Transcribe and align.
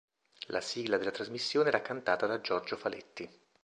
La 0.47 0.61
sigla 0.61 0.97
della 0.97 1.11
trasmissione 1.11 1.67
era 1.69 1.83
cantata 1.83 2.25
da 2.25 2.41
Giorgio 2.41 2.75
Faletti. 2.75 3.29